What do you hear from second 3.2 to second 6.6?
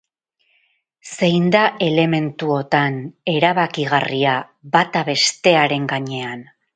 erabakigarria bata bestearen gainean?